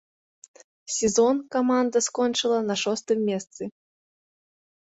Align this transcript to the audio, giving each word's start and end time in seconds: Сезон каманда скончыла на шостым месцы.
Сезон 0.95 1.35
каманда 1.53 1.99
скончыла 2.07 2.59
на 2.71 2.75
шостым 2.83 3.19
месцы. 3.29 3.63